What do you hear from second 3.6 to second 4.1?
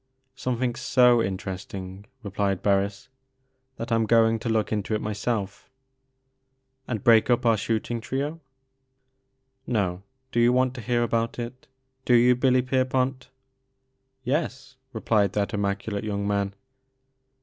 that I 'm